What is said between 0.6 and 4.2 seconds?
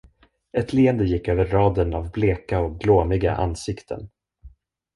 leende gick över raden av bleka och glåmiga ansikten.